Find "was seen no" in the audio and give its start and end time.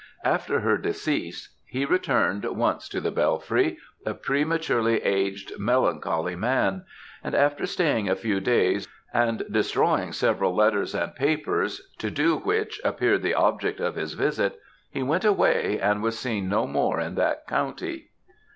16.01-16.65